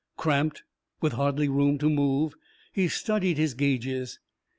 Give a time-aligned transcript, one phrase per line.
[0.17, 0.63] Cramped,
[0.99, 2.33] with hardly room to move,
[2.73, 4.17] he studied his gages.